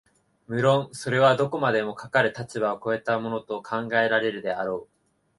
[0.47, 4.89] 無論それはどこまでもかかる立場を越えたものと考えられるであろう、